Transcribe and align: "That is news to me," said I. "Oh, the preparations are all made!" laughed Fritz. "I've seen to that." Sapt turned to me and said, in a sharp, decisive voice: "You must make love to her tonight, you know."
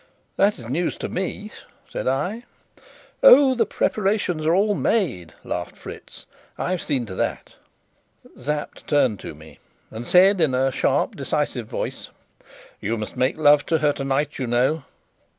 "That 0.35 0.57
is 0.57 0.67
news 0.67 0.97
to 0.97 1.09
me," 1.09 1.51
said 1.87 2.07
I. 2.07 2.45
"Oh, 3.21 3.53
the 3.53 3.67
preparations 3.67 4.47
are 4.47 4.55
all 4.55 4.73
made!" 4.73 5.35
laughed 5.43 5.75
Fritz. 5.77 6.25
"I've 6.57 6.81
seen 6.81 7.05
to 7.05 7.13
that." 7.13 7.53
Sapt 8.35 8.87
turned 8.87 9.19
to 9.19 9.35
me 9.35 9.59
and 9.91 10.07
said, 10.07 10.41
in 10.41 10.55
a 10.55 10.71
sharp, 10.71 11.15
decisive 11.15 11.67
voice: 11.67 12.09
"You 12.79 12.97
must 12.97 13.15
make 13.15 13.37
love 13.37 13.63
to 13.67 13.77
her 13.77 13.93
tonight, 13.93 14.39
you 14.39 14.47
know." 14.47 14.85